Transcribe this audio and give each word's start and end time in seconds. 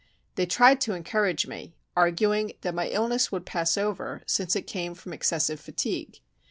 They 0.33 0.47
tried 0.47 0.81
to 0.81 0.95
encourage 0.95 1.45
me, 1.45 1.75
arguing 1.95 2.53
that 2.61 2.73
my 2.73 2.87
illness 2.87 3.31
would 3.31 3.45
pass 3.45 3.77
over, 3.77 4.23
since 4.25 4.55
it 4.55 4.63
came 4.65 4.95
from 4.95 5.13
excessive 5.13 5.59
fatigue. 5.59 6.21